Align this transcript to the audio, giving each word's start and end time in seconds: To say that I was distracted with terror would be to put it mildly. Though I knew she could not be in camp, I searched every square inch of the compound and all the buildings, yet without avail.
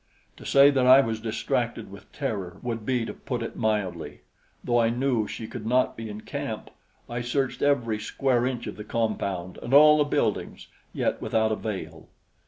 To 0.37 0.45
say 0.47 0.71
that 0.71 0.87
I 0.87 0.99
was 1.01 1.19
distracted 1.19 1.91
with 1.91 2.11
terror 2.11 2.57
would 2.63 2.87
be 2.87 3.05
to 3.05 3.13
put 3.13 3.43
it 3.43 3.55
mildly. 3.55 4.21
Though 4.63 4.79
I 4.79 4.89
knew 4.89 5.27
she 5.27 5.45
could 5.45 5.67
not 5.67 5.95
be 5.95 6.09
in 6.09 6.21
camp, 6.21 6.71
I 7.07 7.21
searched 7.21 7.61
every 7.61 7.99
square 7.99 8.47
inch 8.47 8.65
of 8.65 8.77
the 8.77 8.83
compound 8.83 9.59
and 9.61 9.75
all 9.75 9.99
the 9.99 10.03
buildings, 10.03 10.69
yet 10.91 11.21
without 11.21 11.51
avail. 11.51 12.07